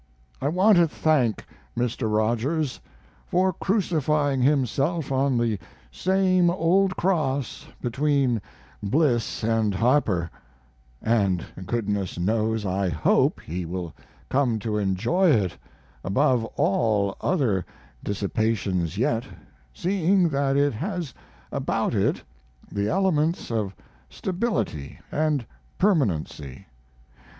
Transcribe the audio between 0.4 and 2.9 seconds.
I want to thank Mr. Rogers